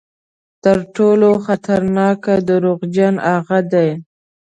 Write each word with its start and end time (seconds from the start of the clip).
تر 0.63 0.77
ټولو 0.95 1.29
خطرناک 1.45 2.21
دروغجن 2.49 3.15
هغه 3.29 3.59
دي. 3.71 3.89